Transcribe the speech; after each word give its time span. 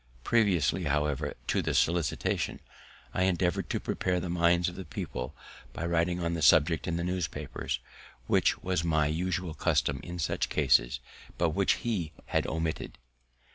Previously, 0.23 0.85
however, 0.85 1.35
to 1.45 1.61
the 1.61 1.75
solicitation, 1.75 2.59
I 3.13 3.25
endeavoured 3.25 3.69
to 3.69 3.79
prepare 3.79 4.19
the 4.19 4.31
minds 4.31 4.67
of 4.67 4.73
the 4.73 4.83
people 4.83 5.35
by 5.73 5.85
writing 5.85 6.23
on 6.23 6.33
the 6.33 6.41
subject 6.41 6.87
in 6.87 6.97
the 6.97 7.03
newspapers, 7.03 7.79
which 8.25 8.63
was 8.63 8.83
my 8.83 9.05
usual 9.05 9.53
custom 9.53 9.99
in 10.01 10.17
such 10.17 10.49
cases, 10.49 11.01
but 11.37 11.51
which 11.51 11.73
he 11.73 12.13
had 12.25 12.47
omitted. 12.47 12.97